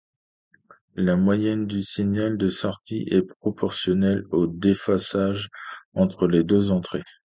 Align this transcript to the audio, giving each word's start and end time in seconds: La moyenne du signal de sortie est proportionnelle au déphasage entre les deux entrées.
La 0.95 1.15
moyenne 1.15 1.67
du 1.67 1.83
signal 1.83 2.35
de 2.35 2.49
sortie 2.49 3.05
est 3.11 3.21
proportionnelle 3.21 4.25
au 4.31 4.47
déphasage 4.47 5.51
entre 5.93 6.25
les 6.25 6.43
deux 6.43 6.71
entrées. 6.71 7.03